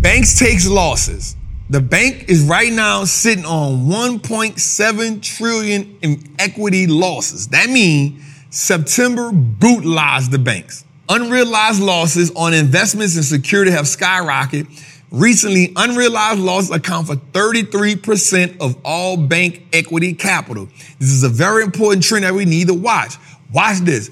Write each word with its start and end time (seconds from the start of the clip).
banks 0.00 0.38
takes 0.38 0.66
losses. 0.66 1.36
The 1.68 1.80
bank 1.80 2.24
is 2.28 2.42
right 2.42 2.72
now 2.72 3.04
sitting 3.04 3.44
on 3.44 3.86
1.7 3.86 5.22
trillion 5.22 5.98
in 6.02 6.34
equity 6.38 6.86
losses. 6.86 7.48
That 7.48 7.68
means 7.68 8.24
September 8.50 9.30
brutalized 9.30 10.32
the 10.32 10.38
banks. 10.38 10.84
Unrealized 11.08 11.82
losses 11.82 12.32
on 12.34 12.54
investments 12.54 13.14
and 13.16 13.24
security 13.24 13.70
have 13.70 13.84
skyrocketed. 13.84 14.66
Recently, 15.10 15.72
unrealized 15.76 16.40
losses 16.40 16.70
account 16.70 17.08
for 17.08 17.16
33% 17.16 18.60
of 18.60 18.76
all 18.84 19.16
bank 19.16 19.66
equity 19.72 20.14
capital. 20.14 20.68
This 20.98 21.10
is 21.10 21.24
a 21.24 21.28
very 21.28 21.62
important 21.62 22.04
trend 22.04 22.24
that 22.24 22.34
we 22.34 22.44
need 22.44 22.68
to 22.68 22.74
watch. 22.74 23.14
Watch 23.52 23.78
this. 23.78 24.08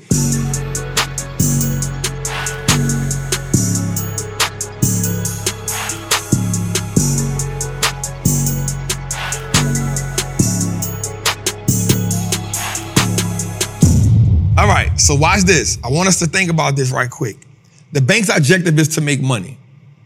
So 15.09 15.15
watch 15.15 15.45
this. 15.45 15.79
I 15.83 15.91
want 15.91 16.07
us 16.07 16.19
to 16.19 16.27
think 16.27 16.51
about 16.51 16.77
this 16.77 16.91
right 16.91 17.09
quick. 17.09 17.39
The 17.93 18.03
bank's 18.03 18.29
objective 18.29 18.79
is 18.79 18.89
to 18.89 19.01
make 19.01 19.23
money. 19.23 19.57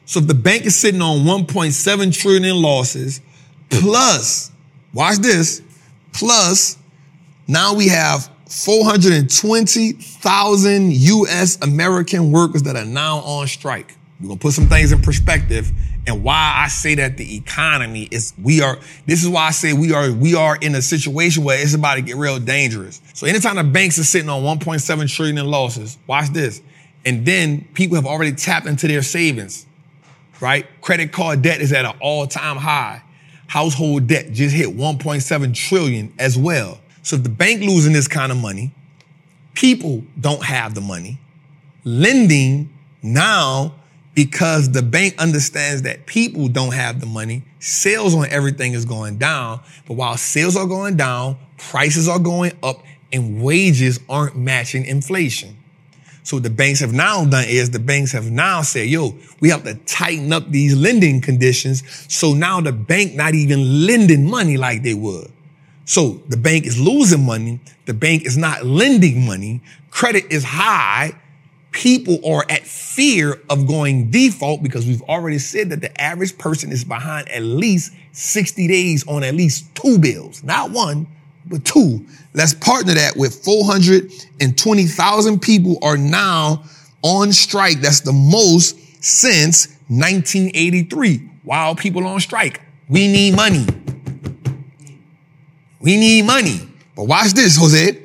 So 0.05 0.21
if 0.21 0.29
the 0.29 0.35
bank 0.35 0.65
is 0.65 0.77
sitting 0.77 1.03
on 1.03 1.25
1.7 1.25 2.15
trillion 2.15 2.45
in 2.45 2.63
losses, 2.63 3.21
plus, 3.69 4.53
watch 4.95 5.19
this, 5.19 5.61
plus 6.13 6.79
now 7.49 7.75
we 7.75 7.89
have 7.89 8.31
420,000 8.49 10.93
US 10.93 11.59
American 11.63 12.31
workers 12.31 12.63
that 12.63 12.77
are 12.77 12.85
now 12.85 13.23
on 13.23 13.49
strike. 13.49 13.97
We're 14.21 14.29
gonna 14.29 14.39
put 14.39 14.53
some 14.53 14.69
things 14.69 14.93
in 14.93 15.03
perspective 15.03 15.73
and 16.07 16.25
why 16.25 16.55
I 16.57 16.69
say 16.69 16.97
that 16.97 17.17
the 17.17 17.37
economy 17.37 18.09
is 18.11 18.35
we 18.43 18.61
are 18.61 18.79
this 19.07 19.23
is 19.23 19.29
why 19.29 19.47
I 19.47 19.51
say 19.53 19.73
we 19.73 19.93
are 19.93 20.11
we 20.11 20.35
are 20.35 20.57
in 20.57 20.75
a 20.75 20.83
situation 20.83 21.45
where 21.45 21.61
it's 21.61 21.75
about 21.75 21.95
to 21.95 22.03
get 22.03 22.17
real 22.17 22.39
dangerous. 22.41 23.01
So 23.15 23.27
anytime 23.27 23.57
the 23.57 23.65
banks 23.65 23.99
are 23.99 24.05
sitting 24.05 24.29
on 24.29 24.43
1.7 24.43 25.15
trillion 25.15 25.39
in 25.39 25.47
losses, 25.47 25.99
watch 26.07 26.31
this. 26.31 26.61
And 27.05 27.27
then 27.27 27.67
people 27.75 27.97
have 27.97 28.07
already 28.07 28.33
tapped 28.33 28.67
into 28.67 28.87
their 28.87 29.03
savings, 29.03 29.67
right? 30.41 30.67
Credit 30.81 31.13
card 31.13 31.43
debt 31.43 31.61
is 31.61 31.73
at 31.73 31.85
an 31.85 31.95
all-time 32.01 32.57
high. 32.57 33.03
Household 33.49 34.07
debt 34.07 34.33
just 34.33 34.55
hit 34.55 34.69
1.7 34.69 35.55
trillion 35.55 36.13
as 36.19 36.39
well. 36.39 36.81
So 37.03 37.17
if 37.17 37.25
the 37.25 37.29
bank 37.29 37.61
losing 37.61 37.93
this 37.93 38.07
kind 38.07 38.31
of 38.31 38.39
money, 38.39 38.73
people 39.55 40.05
don't 40.21 40.45
have 40.45 40.75
the 40.75 40.81
money. 40.81 41.19
Lending 41.85 42.73
now 43.03 43.75
because 44.15 44.71
the 44.71 44.83
bank 44.83 45.15
understands 45.19 45.83
that 45.83 46.07
people 46.07 46.49
don't 46.49 46.75
have 46.75 47.01
the 47.01 47.07
money. 47.07 47.43
Sales 47.61 48.15
on 48.15 48.27
everything 48.29 48.73
is 48.73 48.85
going 48.85 49.17
down. 49.17 49.61
But 49.87 49.95
while 49.95 50.17
sales 50.17 50.57
are 50.57 50.67
going 50.67 50.97
down, 50.97 51.39
prices 51.57 52.09
are 52.09 52.19
going 52.19 52.53
up 52.63 52.83
and 53.13 53.43
wages 53.43 54.01
aren't 54.09 54.37
matching 54.37 54.85
inflation. 54.85 55.57
So 56.25 56.39
the 56.39 56.51
banks 56.51 56.81
have 56.81 56.93
now 56.93 57.25
done 57.25 57.47
is 57.49 57.71
the 57.71 57.79
banks 57.79 58.13
have 58.13 58.31
now 58.31 58.63
said, 58.63 58.89
yo, 58.89 59.15
we 59.41 59.49
have 59.49 59.65
to 59.65 59.75
tighten 59.75 60.33
up 60.33 60.51
these 60.51 60.77
lending 60.77 61.21
conditions. 61.21 61.83
So 62.09 62.33
now 62.33 62.61
the 62.61 62.73
bank 62.73 63.15
not 63.15 63.35
even 63.35 63.87
lending 63.87 64.31
money 64.31 64.57
like 64.57 64.83
they 64.83 64.95
would. 64.95 65.33
So 65.85 66.23
the 66.29 66.37
bank 66.37 66.65
is 66.65 66.79
losing 66.79 67.27
money. 67.27 67.61
The 67.87 67.95
bank 67.95 68.25
is 68.25 68.37
not 68.37 68.65
lending 68.65 69.27
money. 69.27 69.63
Credit 69.91 70.25
is 70.31 70.45
high 70.45 71.13
people 71.73 72.21
are 72.25 72.45
at 72.49 72.63
fear 72.63 73.41
of 73.51 73.67
going 73.67 74.11
default 74.11 74.63
because 74.63 74.87
we've 74.87 75.03
already 75.03 75.39
said 75.39 75.71
that 75.71 75.81
the 75.81 76.01
average 76.01 76.39
person 76.39 76.71
is 76.71 76.85
behind 76.85 77.29
at 77.31 77.43
least 77.43 77.93
60 78.13 78.69
days 78.69 79.07
on 79.09 79.25
at 79.25 79.35
least 79.35 79.75
two 79.75 79.99
bills, 79.99 80.45
not 80.45 80.71
one, 80.71 81.07
but 81.47 81.65
two. 81.65 82.07
Let's 82.35 82.55
partner 82.55 82.95
that 82.95 83.17
with 83.17 83.43
420,000 83.45 85.41
people 85.41 85.79
are 85.83 85.97
now 85.97 86.65
on 87.03 87.33
strike. 87.33 87.81
That's 87.81 88.01
the 88.01 88.13
most 88.13 88.77
since 89.03 89.69
1983. 89.89 91.31
While 91.43 91.75
people 91.75 92.07
on 92.07 92.21
strike, 92.21 92.61
we 92.89 93.09
need 93.09 93.35
money. 93.35 93.67
We 95.81 95.97
need 95.97 96.25
money. 96.25 96.61
But 96.95 97.05
watch 97.05 97.33
this, 97.33 97.57
Jose. 97.57 98.02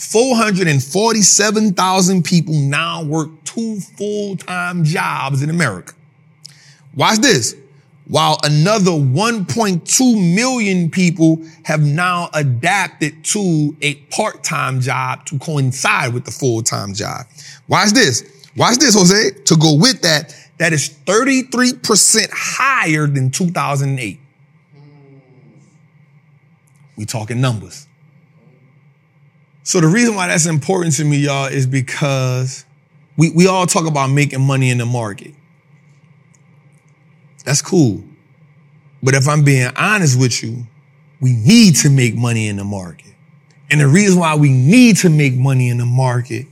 447,000 0.00 2.24
people 2.24 2.54
now 2.54 3.04
work 3.04 3.28
two 3.44 3.78
full-time 3.80 4.82
jobs 4.82 5.42
in 5.42 5.50
America. 5.50 5.92
Watch 6.96 7.18
this. 7.18 7.54
While 8.08 8.38
another 8.42 8.92
1.2 8.92 10.34
million 10.34 10.90
people 10.90 11.44
have 11.64 11.82
now 11.82 12.30
adapted 12.32 13.22
to 13.26 13.76
a 13.82 13.96
part-time 14.10 14.80
job 14.80 15.26
to 15.26 15.38
coincide 15.38 16.14
with 16.14 16.24
the 16.24 16.30
full-time 16.30 16.94
job. 16.94 17.26
Watch 17.68 17.90
this. 17.90 18.24
Watch 18.56 18.78
this, 18.78 18.94
Jose. 18.94 19.32
To 19.44 19.56
go 19.56 19.74
with 19.74 20.00
that, 20.00 20.34
that 20.56 20.72
is 20.72 20.88
33% 21.04 22.30
higher 22.32 23.06
than 23.06 23.30
2008. 23.30 24.18
We 26.96 27.04
talking 27.04 27.42
numbers. 27.42 27.86
So 29.62 29.80
the 29.80 29.86
reason 29.86 30.14
why 30.14 30.28
that's 30.28 30.46
important 30.46 30.94
to 30.96 31.04
me, 31.04 31.18
y'all, 31.18 31.46
is 31.46 31.66
because 31.66 32.64
we, 33.16 33.30
we 33.30 33.46
all 33.46 33.66
talk 33.66 33.86
about 33.86 34.08
making 34.08 34.40
money 34.40 34.70
in 34.70 34.78
the 34.78 34.86
market. 34.86 35.34
That's 37.44 37.62
cool. 37.62 38.02
But 39.02 39.14
if 39.14 39.28
I'm 39.28 39.44
being 39.44 39.70
honest 39.76 40.18
with 40.18 40.42
you, 40.42 40.66
we 41.20 41.32
need 41.32 41.76
to 41.76 41.90
make 41.90 42.16
money 42.16 42.48
in 42.48 42.56
the 42.56 42.64
market. 42.64 43.14
And 43.70 43.80
the 43.80 43.88
reason 43.88 44.18
why 44.18 44.34
we 44.34 44.50
need 44.50 44.96
to 44.98 45.10
make 45.10 45.34
money 45.34 45.68
in 45.68 45.78
the 45.78 45.86
market 45.86 46.46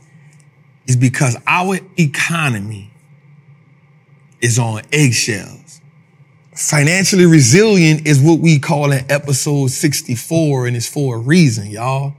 is 0.86 0.96
because 0.96 1.36
our 1.46 1.78
economy 1.98 2.90
is 4.40 4.58
on 4.58 4.82
eggshells. 4.92 5.80
Financially 6.54 7.26
resilient 7.26 8.06
is 8.06 8.20
what 8.20 8.40
we 8.40 8.58
call 8.58 8.92
in 8.92 9.04
episode 9.10 9.68
64, 9.68 10.66
and 10.66 10.76
it's 10.76 10.88
for 10.88 11.16
a 11.16 11.18
reason, 11.18 11.70
y'all. 11.70 12.14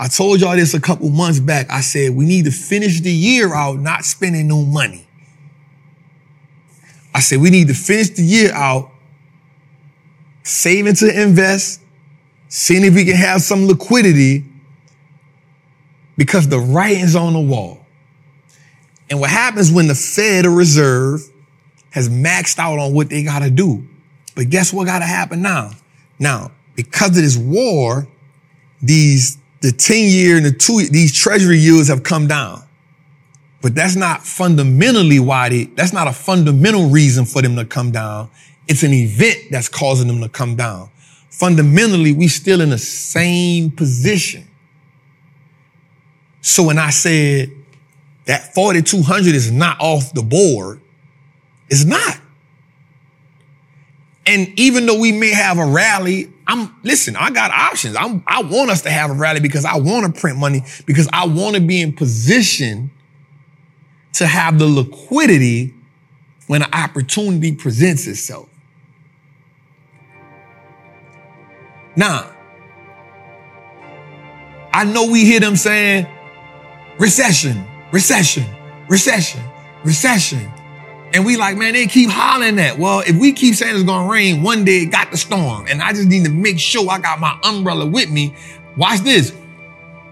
I 0.00 0.06
told 0.06 0.40
y'all 0.40 0.54
this 0.54 0.74
a 0.74 0.80
couple 0.80 1.10
months 1.10 1.40
back. 1.40 1.68
I 1.70 1.80
said 1.80 2.14
we 2.14 2.24
need 2.24 2.44
to 2.44 2.52
finish 2.52 3.00
the 3.00 3.12
year 3.12 3.52
out 3.52 3.80
not 3.80 4.04
spending 4.04 4.46
no 4.46 4.64
money. 4.64 5.04
I 7.12 7.18
said 7.18 7.40
we 7.40 7.50
need 7.50 7.66
to 7.66 7.74
finish 7.74 8.10
the 8.10 8.22
year 8.22 8.52
out 8.54 8.92
saving 10.44 10.94
to 10.94 11.22
invest, 11.22 11.80
seeing 12.48 12.84
if 12.84 12.94
we 12.94 13.04
can 13.04 13.16
have 13.16 13.42
some 13.42 13.66
liquidity 13.66 14.44
because 16.16 16.48
the 16.48 16.60
writing's 16.60 17.16
on 17.16 17.32
the 17.32 17.40
wall. 17.40 17.84
And 19.10 19.18
what 19.18 19.30
happens 19.30 19.72
when 19.72 19.88
the 19.88 19.94
Federal 19.96 20.54
Reserve 20.54 21.22
has 21.90 22.08
maxed 22.08 22.58
out 22.58 22.78
on 22.78 22.94
what 22.94 23.08
they 23.08 23.24
got 23.24 23.40
to 23.40 23.50
do? 23.50 23.84
But 24.36 24.50
guess 24.50 24.72
what 24.72 24.86
got 24.86 25.00
to 25.00 25.06
happen 25.06 25.42
now? 25.42 25.72
Now, 26.20 26.52
because 26.76 27.10
of 27.10 27.16
this 27.16 27.36
war, 27.36 28.06
these 28.80 29.38
the 29.60 29.72
10 29.72 30.08
year 30.08 30.36
and 30.36 30.46
the 30.46 30.52
two, 30.52 30.86
these 30.90 31.16
treasury 31.16 31.58
yields 31.58 31.88
have 31.88 32.02
come 32.02 32.26
down. 32.26 32.62
But 33.60 33.74
that's 33.74 33.96
not 33.96 34.22
fundamentally 34.22 35.18
why 35.18 35.48
they, 35.48 35.64
that's 35.64 35.92
not 35.92 36.06
a 36.06 36.12
fundamental 36.12 36.90
reason 36.90 37.24
for 37.24 37.42
them 37.42 37.56
to 37.56 37.64
come 37.64 37.90
down. 37.90 38.30
It's 38.68 38.82
an 38.82 38.92
event 38.92 39.38
that's 39.50 39.68
causing 39.68 40.06
them 40.06 40.20
to 40.20 40.28
come 40.28 40.54
down. 40.54 40.90
Fundamentally, 41.30 42.12
we 42.12 42.28
still 42.28 42.60
in 42.60 42.70
the 42.70 42.78
same 42.78 43.70
position. 43.70 44.46
So 46.40 46.64
when 46.64 46.78
I 46.78 46.90
said 46.90 47.50
that 48.26 48.54
4,200 48.54 49.34
is 49.34 49.50
not 49.50 49.80
off 49.80 50.12
the 50.12 50.22
board, 50.22 50.80
it's 51.68 51.84
not. 51.84 52.18
And 54.28 54.58
even 54.58 54.84
though 54.84 55.00
we 55.00 55.10
may 55.10 55.30
have 55.30 55.56
a 55.56 55.64
rally, 55.64 56.30
I'm 56.46 56.76
listen, 56.82 57.16
I 57.16 57.30
got 57.30 57.50
options. 57.50 57.96
I'm, 57.96 58.22
I 58.26 58.42
want 58.42 58.70
us 58.70 58.82
to 58.82 58.90
have 58.90 59.10
a 59.10 59.14
rally 59.14 59.40
because 59.40 59.64
I 59.64 59.78
want 59.78 60.14
to 60.14 60.20
print 60.20 60.36
money 60.36 60.64
because 60.84 61.08
I 61.14 61.26
want 61.26 61.56
to 61.56 61.62
be 61.62 61.80
in 61.80 61.94
position 61.94 62.90
to 64.12 64.26
have 64.26 64.58
the 64.58 64.66
liquidity 64.66 65.72
when 66.46 66.62
an 66.62 66.68
opportunity 66.74 67.54
presents 67.54 68.06
itself. 68.06 68.50
Now, 71.96 72.30
I 74.74 74.84
know 74.84 75.10
we 75.10 75.24
hear 75.24 75.40
them 75.40 75.56
saying 75.56 76.06
recession, 76.98 77.66
recession, 77.92 78.44
recession, 78.90 79.42
recession. 79.84 80.52
And 81.12 81.24
we 81.24 81.36
like, 81.36 81.56
man, 81.56 81.72
they 81.72 81.86
keep 81.86 82.10
hollering 82.10 82.56
that. 82.56 82.78
Well, 82.78 83.00
if 83.00 83.16
we 83.16 83.32
keep 83.32 83.54
saying 83.54 83.74
it's 83.74 83.84
gonna 83.84 84.10
rain, 84.10 84.42
one 84.42 84.64
day 84.64 84.82
it 84.82 84.86
got 84.86 85.10
the 85.10 85.16
storm. 85.16 85.66
And 85.68 85.82
I 85.82 85.92
just 85.92 86.08
need 86.08 86.24
to 86.24 86.30
make 86.30 86.58
sure 86.58 86.90
I 86.90 86.98
got 86.98 87.18
my 87.18 87.38
umbrella 87.44 87.86
with 87.86 88.10
me. 88.10 88.34
Watch 88.76 89.00
this. 89.00 89.34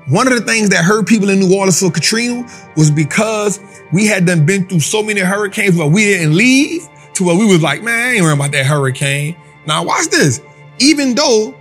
One 0.08 0.26
of 0.28 0.34
the 0.34 0.40
things 0.40 0.70
that 0.70 0.84
hurt 0.84 1.06
people 1.06 1.28
in 1.30 1.40
New 1.40 1.54
Orleans 1.54 1.80
for 1.80 1.90
Katrina 1.90 2.48
was 2.76 2.90
because 2.90 3.60
we 3.92 4.06
had 4.06 4.24
done 4.24 4.46
been 4.46 4.66
through 4.66 4.80
so 4.80 5.02
many 5.02 5.20
hurricanes 5.20 5.76
where 5.76 5.88
we 5.88 6.04
didn't 6.04 6.36
leave 6.36 6.88
to 7.14 7.24
where 7.24 7.36
we 7.36 7.44
was 7.44 7.62
like, 7.62 7.82
man, 7.82 7.98
I 7.98 8.12
ain't 8.12 8.22
worrying 8.22 8.38
about 8.38 8.52
that 8.52 8.66
hurricane. 8.66 9.36
Now 9.66 9.84
watch 9.84 10.08
this. 10.08 10.40
Even 10.78 11.14
though 11.14 11.54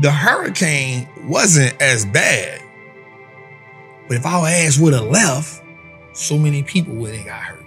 the 0.00 0.10
hurricane 0.10 1.08
wasn't 1.24 1.80
as 1.80 2.04
bad, 2.04 2.60
but 4.08 4.16
if 4.16 4.26
our 4.26 4.46
ass 4.46 4.78
would 4.78 4.92
have 4.92 5.04
left, 5.04 5.62
so 6.12 6.36
many 6.36 6.62
people 6.62 6.94
would 6.94 7.14
have 7.14 7.24
got 7.24 7.40
hurt. 7.40 7.61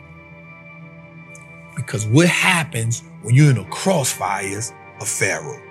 Because 1.75 2.05
what 2.05 2.27
happens 2.27 3.03
when 3.21 3.35
you're 3.35 3.49
in 3.49 3.57
the 3.57 3.63
crossfires 3.65 4.73
of 4.99 5.07
Pharaoh? 5.07 5.61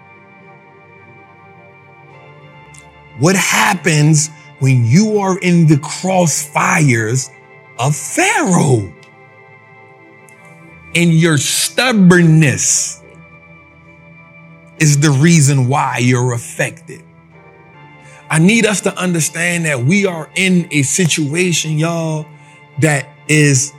What 3.19 3.37
happens 3.37 4.29
when 4.59 4.85
you 4.85 5.19
are 5.19 5.39
in 5.39 5.67
the 5.67 5.77
crossfires 5.77 7.31
of 7.79 7.97
Pharaoh? 7.97 8.93
And 10.95 11.13
your 11.13 11.39
stubbornness 11.39 13.03
is 14.79 15.01
the 15.01 15.11
reason 15.11 15.69
why 15.69 15.99
you're 15.99 16.33
affected. 16.35 17.03
I 18.31 18.39
need 18.39 18.67
us 18.67 18.81
to 18.83 18.97
understand 18.97 19.65
that 19.67 19.85
we 19.85 20.07
are 20.07 20.31
in 20.35 20.69
a 20.71 20.83
situation, 20.83 21.79
y'all, 21.79 22.27
that 22.81 23.09
is 23.29 23.73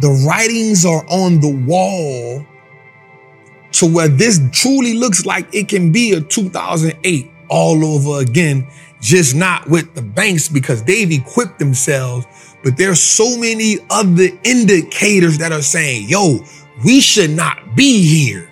the 0.00 0.10
writings 0.26 0.84
are 0.84 1.04
on 1.08 1.40
the 1.40 1.64
wall 1.66 2.46
to 3.72 3.86
where 3.86 4.08
this 4.08 4.40
truly 4.52 4.94
looks 4.94 5.24
like 5.26 5.52
it 5.54 5.68
can 5.68 5.92
be 5.92 6.12
a 6.12 6.20
2008 6.20 7.30
all 7.48 7.84
over 7.84 8.20
again, 8.20 8.66
just 9.00 9.34
not 9.34 9.68
with 9.68 9.94
the 9.94 10.02
banks 10.02 10.48
because 10.48 10.82
they've 10.84 11.10
equipped 11.10 11.58
themselves. 11.58 12.26
But 12.62 12.76
there's 12.76 13.00
so 13.00 13.36
many 13.36 13.78
other 13.90 14.28
indicators 14.44 15.38
that 15.38 15.52
are 15.52 15.62
saying, 15.62 16.08
yo, 16.08 16.38
we 16.84 17.00
should 17.00 17.30
not 17.30 17.76
be 17.76 18.02
here. 18.06 18.48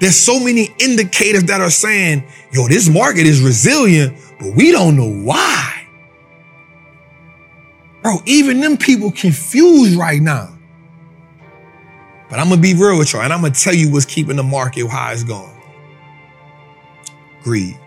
There's 0.00 0.18
so 0.18 0.40
many 0.40 0.74
indicators 0.78 1.44
that 1.44 1.60
are 1.60 1.70
saying, 1.70 2.26
yo, 2.52 2.68
this 2.68 2.88
market 2.88 3.26
is 3.26 3.40
resilient, 3.40 4.18
but 4.38 4.54
we 4.54 4.72
don't 4.72 4.96
know 4.96 5.10
why. 5.10 5.83
Bro, 8.04 8.18
even 8.26 8.60
them 8.60 8.76
people 8.76 9.10
confused 9.10 9.96
right 9.96 10.20
now. 10.20 10.54
But 12.28 12.38
I'm 12.38 12.50
gonna 12.50 12.60
be 12.60 12.74
real 12.74 12.98
with 12.98 13.14
y'all, 13.14 13.22
and 13.22 13.32
I'm 13.32 13.40
gonna 13.40 13.54
tell 13.54 13.74
you 13.74 13.90
what's 13.90 14.04
keeping 14.04 14.36
the 14.36 14.42
market 14.42 14.86
how 14.88 15.10
it's 15.10 15.24
going. 15.24 15.50
Greed. 17.42 17.78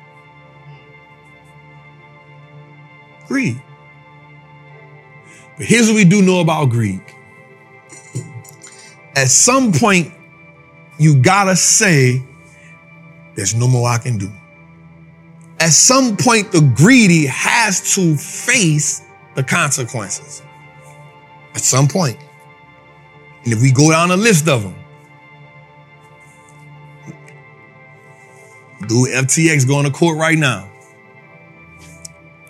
Greed. 3.28 3.62
But 5.56 5.68
here's 5.68 5.88
what 5.88 5.96
we 5.96 6.04
do 6.04 6.24
know 6.24 6.40
about 6.40 6.72
greed. 6.72 7.02
At 9.16 9.28
some 9.28 9.72
point, 9.72 10.12
you 10.98 11.22
gotta 11.22 11.56
say, 11.56 12.24
there's 13.36 13.54
no 13.54 13.68
more 13.68 13.88
I 13.88 14.00
can 14.00 14.18
do. 14.18 14.32
At 15.60 15.74
some 15.74 16.18
point, 16.18 16.52
the 16.52 16.62
greedy 16.76 17.28
has 17.28 17.94
to 17.94 18.16
face 18.18 19.04
the 19.38 19.44
consequences 19.44 20.42
at 21.54 21.62
some 21.62 21.88
point. 21.88 22.18
And 23.44 23.54
if 23.54 23.62
we 23.62 23.72
go 23.72 23.92
down 23.92 24.10
a 24.10 24.18
list 24.18 24.48
of 24.48 24.64
them, 24.64 24.76
dude, 28.88 29.10
FTX 29.10 29.68
going 29.68 29.86
to 29.86 29.92
court 29.92 30.18
right 30.18 30.38
now. 30.38 30.68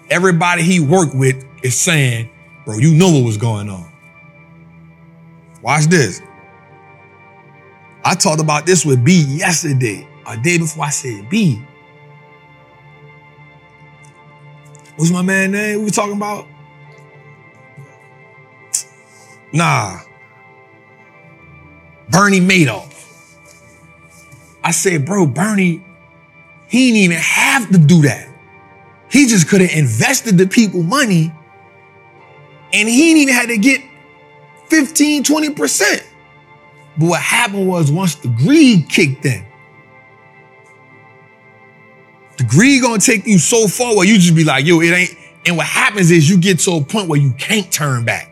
Everybody 0.10 0.64
he 0.64 0.80
worked 0.80 1.14
with 1.14 1.46
is 1.62 1.78
saying, 1.78 2.30
bro, 2.64 2.78
you 2.78 2.94
know 2.94 3.12
what 3.12 3.26
was 3.26 3.38
going 3.38 3.70
on. 3.70 3.92
Watch 5.62 5.88
this. 5.88 6.22
I 8.06 8.16
talked 8.16 8.40
about 8.40 8.66
this 8.66 8.86
with 8.86 9.04
B 9.04 9.26
yesterday, 9.28 10.08
a 10.26 10.38
day 10.38 10.58
before 10.58 10.86
I 10.86 10.90
said 10.90 11.30
B. 11.30 11.62
What's 14.96 15.12
my 15.12 15.22
man 15.22 15.52
name 15.52 15.80
we 15.80 15.86
were 15.86 15.92
talking 15.92 16.16
about? 16.16 16.48
Nah. 19.54 20.00
Bernie 22.10 22.40
Madoff. 22.40 22.94
I 24.64 24.72
said, 24.72 25.06
bro, 25.06 25.26
Bernie, 25.26 25.84
he 26.68 26.88
didn't 26.88 26.98
even 26.98 27.18
have 27.18 27.70
to 27.72 27.78
do 27.78 28.02
that. 28.04 28.28
He 29.10 29.28
just 29.28 29.48
could 29.48 29.62
have 29.62 29.72
invested 29.72 30.38
the 30.38 30.48
people 30.48 30.84
money 30.84 31.34
and 32.74 32.90
he 32.90 33.14
didn't 33.14 33.22
even 33.22 33.34
had 33.34 33.48
to 33.48 33.58
get 33.58 33.82
15, 34.68 35.24
20%. 35.24 36.04
But 36.98 37.06
what 37.06 37.22
happened 37.22 37.68
was 37.68 37.92
once 37.92 38.16
the 38.16 38.28
greed 38.28 38.90
kicked 38.90 39.26
in, 39.26 39.46
the 42.38 42.44
greed 42.44 42.82
gonna 42.82 43.00
take 43.00 43.26
you 43.26 43.40
so 43.40 43.68
far 43.68 43.96
where 43.96 44.06
you 44.06 44.16
just 44.18 44.36
be 44.36 44.44
like, 44.44 44.66
yo, 44.66 44.82
it 44.82 44.92
ain't. 44.92 45.18
And 45.46 45.56
what 45.56 45.66
happens 45.66 46.12
is 46.12 46.30
you 46.30 46.38
get 46.38 46.60
to 46.60 46.72
a 46.72 46.82
point 46.82 47.08
where 47.08 47.20
you 47.20 47.32
can't 47.34 47.72
turn 47.72 48.04
back 48.04 48.30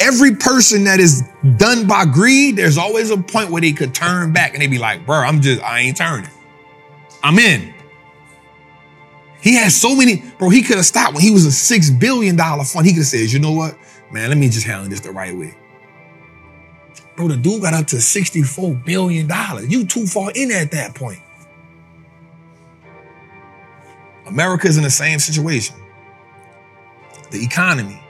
every 0.00 0.36
person 0.36 0.84
that 0.84 1.00
is 1.00 1.22
done 1.56 1.86
by 1.86 2.04
greed, 2.04 2.56
there's 2.56 2.78
always 2.78 3.10
a 3.10 3.16
point 3.16 3.50
where 3.50 3.60
they 3.60 3.72
could 3.72 3.94
turn 3.94 4.32
back 4.32 4.52
and 4.54 4.62
they 4.62 4.66
be 4.66 4.78
like, 4.78 5.06
bro, 5.06 5.18
I'm 5.18 5.40
just, 5.40 5.62
I 5.62 5.80
ain't 5.80 5.96
turning. 5.96 6.30
I'm 7.22 7.38
in. 7.38 7.72
He 9.40 9.56
has 9.56 9.76
so 9.76 9.94
many, 9.94 10.22
bro, 10.38 10.48
he 10.48 10.62
could 10.62 10.76
have 10.76 10.86
stopped 10.86 11.14
when 11.14 11.22
he 11.22 11.30
was 11.30 11.44
a 11.44 11.52
six 11.52 11.90
billion 11.90 12.36
dollar 12.36 12.64
fund. 12.64 12.86
He 12.86 12.92
could 12.92 13.00
have 13.00 13.06
said, 13.06 13.30
you 13.30 13.38
know 13.38 13.52
what? 13.52 13.76
Man, 14.10 14.28
let 14.28 14.38
me 14.38 14.48
just 14.48 14.66
handle 14.66 14.88
this 14.88 15.00
the 15.00 15.10
right 15.10 15.36
way. 15.36 15.54
Bro, 17.16 17.28
the 17.28 17.36
dude 17.36 17.62
got 17.62 17.74
up 17.74 17.86
to 17.88 17.96
$64 17.96 18.84
billion. 18.84 19.30
You 19.70 19.86
too 19.86 20.06
far 20.06 20.32
in 20.34 20.50
at 20.50 20.70
that 20.72 20.94
point. 20.94 21.20
America's 24.26 24.76
in 24.76 24.82
the 24.82 24.90
same 24.90 25.18
situation. 25.18 25.76
The 27.30 27.44
economy. 27.44 28.03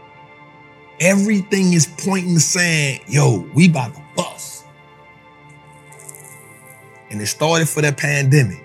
Everything 1.04 1.74
is 1.74 1.86
pointing 1.86 2.32
to 2.32 2.40
saying, 2.40 3.00
yo, 3.06 3.46
we 3.52 3.68
about 3.68 3.94
to 3.94 4.02
bust. 4.16 4.64
And 7.10 7.20
it 7.20 7.26
started 7.26 7.68
for 7.68 7.82
that 7.82 7.98
pandemic. 7.98 8.64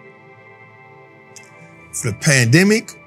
For 1.92 2.12
the 2.12 2.18
pandemic, 2.18 2.98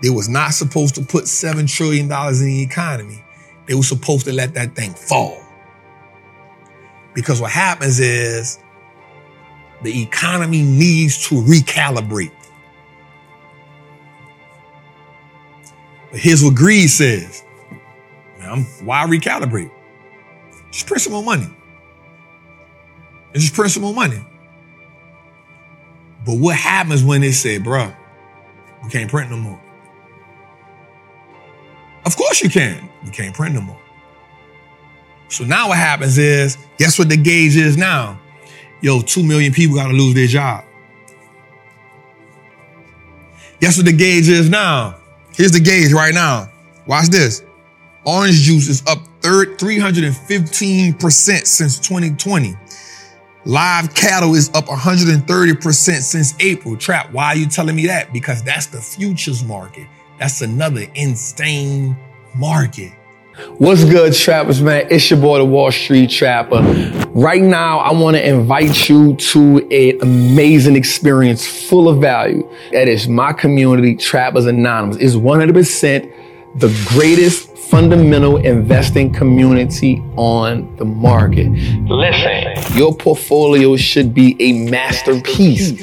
they 0.00 0.08
was 0.08 0.30
not 0.30 0.54
supposed 0.54 0.94
to 0.94 1.02
put 1.02 1.24
$7 1.24 1.68
trillion 1.68 2.06
in 2.06 2.44
the 2.46 2.62
economy. 2.62 3.22
They 3.66 3.74
were 3.74 3.82
supposed 3.82 4.24
to 4.24 4.32
let 4.32 4.54
that 4.54 4.74
thing 4.74 4.94
fall. 4.94 5.42
Because 7.14 7.38
what 7.38 7.50
happens 7.50 8.00
is 8.00 8.60
the 9.82 10.02
economy 10.02 10.62
needs 10.62 11.28
to 11.28 11.34
recalibrate. 11.34 12.32
But 16.10 16.20
here's 16.20 16.42
what 16.42 16.54
greed 16.54 16.88
says. 16.88 17.44
I'm, 18.50 18.64
why 18.84 19.06
recalibrate? 19.06 19.70
Some 20.72 21.12
more 21.12 21.22
money. 21.22 21.48
And 23.32 23.40
just 23.40 23.54
print 23.54 23.72
some 23.72 23.82
more 23.82 23.94
money. 23.94 24.24
But 26.26 26.34
what 26.34 26.56
happens 26.56 27.02
when 27.02 27.20
they 27.20 27.32
say, 27.32 27.58
bruh, 27.58 27.94
we 28.84 28.90
can't 28.90 29.10
print 29.10 29.30
no 29.30 29.36
more? 29.36 29.60
Of 32.04 32.16
course 32.16 32.42
you 32.42 32.50
can. 32.50 32.88
We 33.04 33.10
can't 33.10 33.34
print 33.34 33.54
no 33.54 33.60
more. 33.60 33.80
So 35.28 35.44
now 35.44 35.68
what 35.68 35.78
happens 35.78 36.18
is, 36.18 36.58
guess 36.76 36.98
what 36.98 37.08
the 37.08 37.16
gauge 37.16 37.56
is 37.56 37.76
now? 37.76 38.20
Yo, 38.80 39.00
two 39.00 39.22
million 39.22 39.52
people 39.52 39.76
got 39.76 39.88
to 39.88 39.94
lose 39.94 40.14
their 40.14 40.26
job. 40.26 40.64
Guess 43.60 43.76
what 43.76 43.86
the 43.86 43.92
gauge 43.92 44.28
is 44.28 44.48
now? 44.48 44.98
Here's 45.34 45.52
the 45.52 45.60
gauge 45.60 45.92
right 45.92 46.14
now. 46.14 46.50
Watch 46.86 47.08
this. 47.08 47.44
Orange 48.10 48.40
juice 48.40 48.68
is 48.68 48.82
up 48.88 48.98
315% 49.20 51.46
since 51.46 51.78
2020. 51.78 52.56
Live 53.44 53.94
cattle 53.94 54.34
is 54.34 54.50
up 54.52 54.64
130% 54.64 56.02
since 56.02 56.34
April. 56.40 56.76
Trap, 56.76 57.12
why 57.12 57.26
are 57.26 57.36
you 57.36 57.46
telling 57.46 57.76
me 57.76 57.86
that? 57.86 58.12
Because 58.12 58.42
that's 58.42 58.66
the 58.66 58.80
futures 58.80 59.44
market. 59.44 59.86
That's 60.18 60.40
another 60.40 60.86
insane 60.96 61.96
market. 62.34 62.90
What's 63.58 63.84
good, 63.84 64.12
trappers, 64.12 64.60
man? 64.60 64.88
It's 64.90 65.08
your 65.08 65.20
boy, 65.20 65.38
the 65.38 65.44
Wall 65.44 65.70
Street 65.70 66.10
Trapper. 66.10 66.62
Right 67.10 67.42
now, 67.42 67.78
I 67.78 67.92
want 67.92 68.16
to 68.16 68.28
invite 68.28 68.88
you 68.88 69.14
to 69.14 69.58
an 69.70 70.00
amazing 70.02 70.74
experience 70.74 71.46
full 71.46 71.88
of 71.88 72.00
value. 72.00 72.50
That 72.72 72.88
is 72.88 73.06
my 73.06 73.32
community, 73.32 73.94
Trappers 73.94 74.46
Anonymous. 74.46 74.96
It's 74.96 75.14
100% 75.14 76.12
the 76.56 76.86
greatest 76.88 77.49
fundamental 77.70 78.36
investing 78.38 79.12
community 79.12 80.02
on 80.16 80.74
the 80.76 80.84
market. 80.84 81.48
Listen, 81.88 82.76
your 82.76 82.94
portfolio 82.96 83.76
should 83.76 84.12
be 84.12 84.36
a 84.40 84.68
masterpiece. 84.68 85.80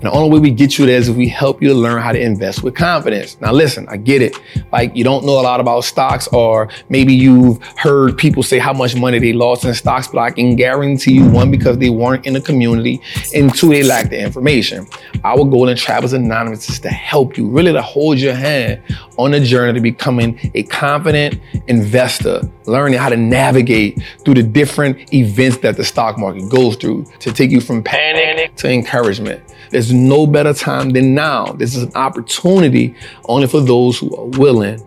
And 0.00 0.08
the 0.08 0.12
only 0.12 0.30
way 0.30 0.38
we 0.38 0.50
get 0.50 0.78
you 0.78 0.86
there 0.86 0.96
is 0.96 1.10
if 1.10 1.16
we 1.16 1.28
help 1.28 1.62
you 1.62 1.74
learn 1.74 2.00
how 2.00 2.12
to 2.12 2.18
invest 2.18 2.62
with 2.62 2.74
confidence. 2.74 3.38
Now, 3.42 3.52
listen, 3.52 3.86
I 3.90 3.98
get 3.98 4.22
it. 4.22 4.34
Like, 4.72 4.96
you 4.96 5.04
don't 5.04 5.26
know 5.26 5.38
a 5.38 5.42
lot 5.42 5.60
about 5.60 5.84
stocks, 5.84 6.26
or 6.28 6.70
maybe 6.88 7.12
you've 7.12 7.62
heard 7.76 8.16
people 8.16 8.42
say 8.42 8.58
how 8.58 8.72
much 8.72 8.96
money 8.96 9.18
they 9.18 9.34
lost 9.34 9.66
in 9.66 9.74
stocks, 9.74 10.08
but 10.08 10.20
I 10.20 10.30
can 10.30 10.56
guarantee 10.56 11.12
you 11.12 11.28
one, 11.28 11.50
because 11.50 11.76
they 11.76 11.90
weren't 11.90 12.24
in 12.24 12.32
the 12.32 12.40
community, 12.40 13.02
and 13.34 13.54
two, 13.54 13.68
they 13.68 13.82
lack 13.82 14.08
the 14.08 14.18
information. 14.18 14.86
Our 15.22 15.44
goal 15.44 15.68
in 15.68 15.76
Trappers 15.76 16.14
Anonymous 16.14 16.70
is 16.70 16.80
to 16.80 16.88
help 16.88 17.36
you, 17.36 17.46
really 17.46 17.74
to 17.74 17.82
hold 17.82 18.18
your 18.18 18.34
hand 18.34 18.82
on 19.18 19.32
the 19.32 19.40
journey 19.40 19.74
to 19.74 19.80
becoming 19.80 20.50
a 20.54 20.62
confident 20.62 21.38
investor, 21.66 22.40
learning 22.64 22.98
how 22.98 23.10
to 23.10 23.18
navigate 23.18 24.02
through 24.24 24.34
the 24.34 24.42
different 24.42 25.12
events 25.12 25.58
that 25.58 25.76
the 25.76 25.84
stock 25.84 26.16
market 26.16 26.48
goes 26.48 26.76
through 26.76 27.04
to 27.18 27.30
take 27.30 27.50
you 27.50 27.60
from 27.60 27.82
panic 27.82 28.54
to 28.56 28.70
encouragement. 28.70 29.42
There's 29.70 29.92
no 29.92 30.26
better 30.26 30.52
time 30.52 30.90
than 30.90 31.14
now. 31.14 31.52
This 31.52 31.76
is 31.76 31.84
an 31.84 31.92
opportunity 31.94 32.94
only 33.24 33.46
for 33.46 33.60
those 33.60 33.98
who 33.98 34.14
are 34.16 34.26
willing 34.26 34.84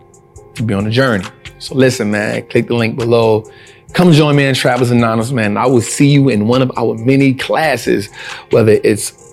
to 0.54 0.62
be 0.62 0.74
on 0.74 0.84
the 0.84 0.90
journey. 0.90 1.24
So 1.58 1.74
listen, 1.74 2.10
man, 2.10 2.46
click 2.48 2.68
the 2.68 2.74
link 2.74 2.96
below. 2.96 3.50
Come 3.94 4.12
join 4.12 4.36
me 4.36 4.44
in 4.44 4.54
Trappers 4.54 4.90
Anonymous, 4.90 5.30
man. 5.30 5.56
I 5.56 5.66
will 5.66 5.80
see 5.80 6.08
you 6.08 6.28
in 6.28 6.48
one 6.48 6.62
of 6.62 6.70
our 6.76 6.94
many 6.96 7.32
classes, 7.32 8.10
whether 8.50 8.72
it's 8.84 9.24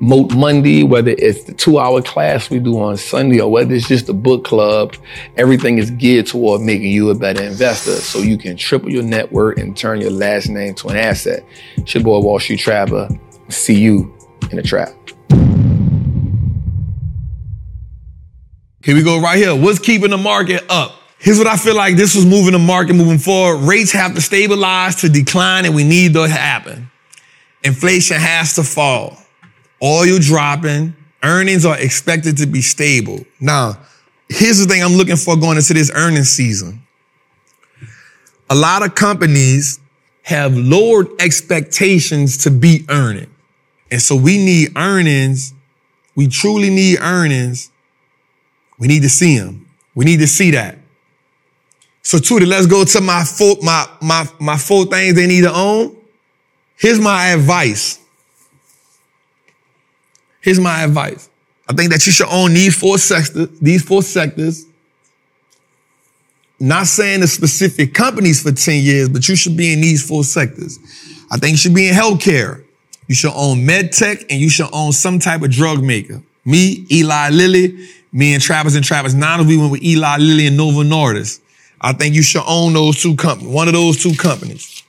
Moat 0.00 0.34
Monday, 0.34 0.82
whether 0.82 1.12
it's 1.12 1.44
the 1.44 1.54
two 1.54 1.78
hour 1.78 2.02
class 2.02 2.50
we 2.50 2.58
do 2.58 2.78
on 2.78 2.96
Sunday 2.96 3.40
or 3.40 3.50
whether 3.50 3.74
it's 3.74 3.88
just 3.88 4.08
a 4.08 4.12
book 4.12 4.44
club, 4.44 4.94
everything 5.36 5.78
is 5.78 5.90
geared 5.92 6.26
toward 6.26 6.60
making 6.60 6.90
you 6.90 7.10
a 7.10 7.14
better 7.14 7.42
investor 7.42 7.92
so 7.92 8.18
you 8.18 8.36
can 8.36 8.56
triple 8.56 8.90
your 8.90 9.02
net 9.02 9.32
worth 9.32 9.58
and 9.58 9.76
turn 9.76 10.00
your 10.00 10.10
last 10.10 10.48
name 10.48 10.74
to 10.74 10.88
an 10.88 10.96
asset. 10.96 11.44
It's 11.76 11.94
your 11.94 12.04
boy 12.04 12.20
Wall 12.20 12.38
Street 12.38 12.60
Trapper. 12.60 13.08
See 13.48 13.80
you 13.80 14.17
in 14.50 14.58
a 14.58 14.62
trap. 14.62 14.90
Here 18.82 18.94
we 18.94 19.02
go 19.02 19.20
right 19.20 19.36
here. 19.36 19.54
What's 19.54 19.78
keeping 19.78 20.10
the 20.10 20.18
market 20.18 20.64
up? 20.70 20.94
Here's 21.18 21.38
what 21.38 21.48
I 21.48 21.56
feel 21.56 21.74
like 21.74 21.96
this 21.96 22.14
was 22.14 22.24
moving 22.24 22.52
the 22.52 22.58
market 22.58 22.94
moving 22.94 23.18
forward. 23.18 23.66
Rates 23.66 23.90
have 23.92 24.14
to 24.14 24.20
stabilize 24.20 24.96
to 24.96 25.08
decline, 25.08 25.66
and 25.66 25.74
we 25.74 25.84
need 25.84 26.14
that 26.14 26.28
to 26.28 26.32
happen. 26.32 26.90
Inflation 27.64 28.16
has 28.18 28.54
to 28.54 28.62
fall 28.62 29.18
oil 29.82 30.18
dropping, 30.18 30.94
earnings 31.22 31.64
are 31.64 31.78
expected 31.78 32.36
to 32.38 32.46
be 32.46 32.62
stable. 32.62 33.24
Now, 33.40 33.78
here's 34.28 34.58
the 34.58 34.66
thing 34.66 34.82
I'm 34.82 34.94
looking 34.94 35.16
for 35.16 35.36
going 35.36 35.56
into 35.56 35.74
this 35.74 35.90
earnings 35.94 36.30
season. 36.30 36.82
A 38.50 38.54
lot 38.54 38.84
of 38.84 38.94
companies 38.94 39.80
have 40.22 40.56
lowered 40.56 41.08
expectations 41.20 42.38
to 42.38 42.50
beat 42.50 42.86
earning. 42.88 43.30
And 43.90 44.00
so 44.00 44.16
we 44.16 44.38
need 44.38 44.76
earnings. 44.76 45.54
We 46.14 46.28
truly 46.28 46.70
need 46.70 46.98
earnings. 47.00 47.70
We 48.78 48.88
need 48.88 49.02
to 49.02 49.08
see 49.08 49.38
them. 49.38 49.66
We 49.94 50.04
need 50.04 50.20
to 50.20 50.26
see 50.26 50.50
that. 50.52 50.78
So 52.02 52.18
Tuda, 52.18 52.46
let's 52.46 52.66
go 52.66 52.84
to 52.84 53.00
my 53.00 53.24
four, 53.24 53.56
my, 53.62 53.86
my, 54.00 54.26
my 54.40 54.56
four 54.56 54.86
things 54.86 55.14
they 55.14 55.26
need 55.26 55.42
to 55.42 55.52
own. 55.52 55.96
Here's 56.76 57.00
my 57.00 57.28
advice. 57.28 57.98
Here's 60.40 60.60
my 60.60 60.84
advice. 60.84 61.28
I 61.68 61.74
think 61.74 61.90
that 61.90 62.06
you 62.06 62.12
should 62.12 62.28
own 62.30 62.54
these 62.54 62.78
four 62.78 62.98
sectors, 62.98 63.48
these 63.60 63.82
four 63.82 64.02
sectors. 64.02 64.64
Not 66.60 66.86
saying 66.86 67.20
the 67.20 67.28
specific 67.28 67.94
companies 67.94 68.42
for 68.42 68.52
10 68.52 68.82
years, 68.82 69.08
but 69.08 69.28
you 69.28 69.36
should 69.36 69.56
be 69.56 69.72
in 69.72 69.80
these 69.80 70.06
four 70.06 70.24
sectors. 70.24 70.78
I 71.30 71.36
think 71.36 71.52
you 71.52 71.56
should 71.58 71.74
be 71.74 71.88
in 71.88 71.94
healthcare. 71.94 72.64
You 73.08 73.14
should 73.14 73.32
own 73.34 73.66
med 73.66 73.92
tech 73.92 74.20
and 74.30 74.40
you 74.40 74.50
should 74.50 74.68
own 74.72 74.92
some 74.92 75.18
type 75.18 75.42
of 75.42 75.50
drug 75.50 75.82
maker. 75.82 76.22
Me, 76.44 76.86
Eli 76.90 77.30
Lilly, 77.30 77.88
me 78.12 78.34
and 78.34 78.42
Travis 78.42 78.76
and 78.76 78.84
Travis 78.84 79.14
Nana, 79.14 79.42
we 79.42 79.56
went 79.56 79.72
with 79.72 79.82
Eli 79.82 80.18
Lilly 80.18 80.46
and 80.46 80.56
Novo 80.56 80.82
Nordisk. 80.82 81.40
I 81.80 81.92
think 81.92 82.14
you 82.14 82.22
should 82.22 82.44
own 82.46 82.72
those 82.72 83.02
two 83.02 83.16
companies, 83.16 83.52
one 83.52 83.68
of 83.68 83.74
those 83.74 84.02
two 84.02 84.14
companies. 84.14 84.82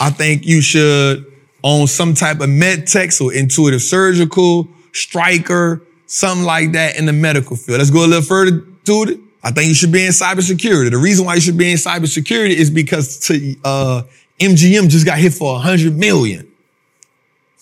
I 0.00 0.10
think 0.10 0.44
you 0.44 0.60
should 0.60 1.30
own 1.62 1.86
some 1.86 2.14
type 2.14 2.40
of 2.40 2.48
med 2.48 2.86
tech, 2.86 3.12
so 3.12 3.30
intuitive 3.30 3.82
surgical, 3.82 4.68
Stryker, 4.92 5.82
something 6.06 6.44
like 6.44 6.72
that 6.72 6.96
in 6.96 7.06
the 7.06 7.12
medical 7.12 7.56
field. 7.56 7.78
Let's 7.78 7.90
go 7.90 8.04
a 8.04 8.06
little 8.06 8.22
further 8.22 8.60
to 8.60 8.92
it. 9.08 9.20
I 9.42 9.50
think 9.50 9.68
you 9.68 9.74
should 9.74 9.92
be 9.92 10.04
in 10.04 10.12
cybersecurity. 10.12 10.90
The 10.90 10.98
reason 10.98 11.26
why 11.26 11.34
you 11.34 11.40
should 11.40 11.58
be 11.58 11.70
in 11.70 11.76
cybersecurity 11.76 12.54
is 12.54 12.70
because 12.70 13.18
to, 13.20 13.56
uh, 13.64 14.02
MGM 14.40 14.88
just 14.88 15.04
got 15.04 15.18
hit 15.18 15.34
for 15.34 15.56
a 15.56 15.58
hundred 15.58 15.96
million. 15.96 16.50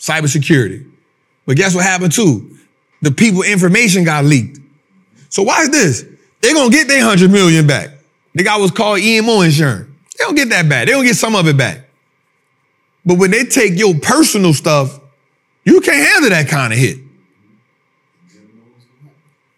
Cybersecurity. 0.03 0.91
But 1.47 1.57
guess 1.57 1.75
what 1.75 1.85
happened 1.85 2.13
too? 2.13 2.59
The 3.01 3.11
people 3.11 3.43
information 3.43 4.05
got 4.05 4.25
leaked. 4.25 4.59
So 5.29 5.43
why 5.43 5.63
is 5.63 5.71
this? 5.71 6.05
They're 6.41 6.55
gonna 6.55 6.71
get 6.71 6.89
their 6.89 7.03
hundred 7.03 7.31
million 7.31 7.67
back. 7.67 7.91
They 8.35 8.43
got 8.43 8.61
what's 8.61 8.73
called 8.73 8.99
EMO 8.99 9.41
insurance. 9.43 9.89
They 10.19 10.25
don't 10.25 10.35
get 10.35 10.51
that 10.51 10.69
back. 10.69 10.87
They 10.87 10.93
don't 10.93 11.05
get 11.05 11.17
some 11.17 11.35
of 11.35 11.47
it 11.47 11.57
back. 11.57 11.89
But 13.07 13.19
when 13.19 13.31
they 13.31 13.45
take 13.45 13.79
your 13.79 13.95
personal 13.95 14.53
stuff, 14.53 15.01
you 15.65 15.81
can't 15.81 16.07
handle 16.13 16.31
that 16.31 16.49
kind 16.49 16.73
of 16.73 16.79
hit 16.79 16.99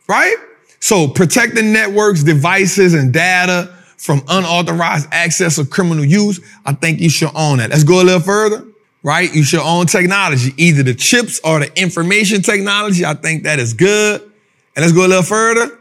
right? 0.09 0.37
So 0.81 1.09
protecting 1.09 1.73
networks, 1.73 2.23
devices, 2.23 2.95
and 2.95 3.13
data 3.13 3.75
from 3.97 4.23
unauthorized 4.29 5.09
access 5.13 5.59
or 5.59 5.65
criminal 5.65 6.05
use, 6.05 6.41
I 6.67 6.75
think 6.75 7.01
you 7.01 7.09
should 7.09 7.31
own 7.35 7.59
that. 7.59 7.71
Let's 7.71 7.85
go 7.85 8.03
a 8.03 8.05
little 8.05 8.21
further, 8.21 8.67
right? 9.05 9.33
You 9.33 9.45
should 9.45 9.61
own 9.61 9.87
technology, 9.87 10.53
either 10.57 10.83
the 10.83 10.95
chips 10.95 11.41
or 11.45 11.61
the 11.61 11.81
information 11.81 12.43
technology. 12.43 13.05
I 13.05 13.15
think 13.15 13.45
that 13.45 13.61
is 13.61 13.75
good. 13.75 14.23
And 14.23 14.83
let's 14.83 14.93
go 14.93 15.07
a 15.07 15.07
little 15.07 15.23
further. 15.23 15.79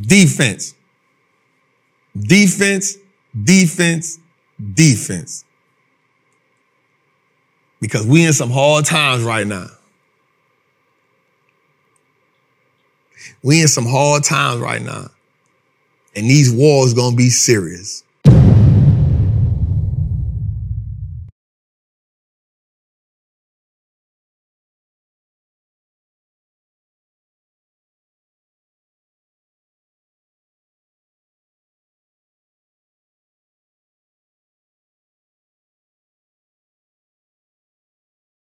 Defense. 0.00 0.74
Defense, 2.18 2.96
defense, 3.40 4.18
defense. 4.74 5.44
Because 7.78 8.06
we 8.06 8.24
in 8.24 8.32
some 8.32 8.50
hard 8.50 8.86
times 8.86 9.22
right 9.22 9.46
now. 9.46 9.66
We 13.42 13.60
in 13.60 13.68
some 13.68 13.86
hard 13.86 14.24
times 14.24 14.60
right 14.60 14.80
now. 14.80 15.10
And 16.16 16.24
these 16.24 16.50
wars 16.50 16.94
gonna 16.94 17.14
be 17.14 17.28
serious. 17.28 18.02